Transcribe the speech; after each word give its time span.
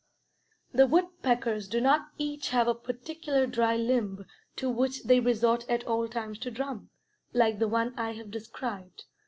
The 0.73 0.87
woodpeckers 0.87 1.67
do 1.67 1.79
not 1.79 2.09
each 2.17 2.49
have 2.49 2.67
a 2.67 2.73
particular 2.73 3.45
dry 3.45 3.75
limb 3.77 4.25
to 4.55 4.67
which 4.67 5.03
they 5.03 5.19
resort 5.19 5.63
at 5.69 5.83
all 5.85 6.07
times 6.07 6.39
to 6.39 6.49
drum, 6.49 6.89
like 7.33 7.59
the 7.59 7.67
one 7.67 7.93
I 7.99 8.13
have 8.13 8.31
described. 8.31 9.03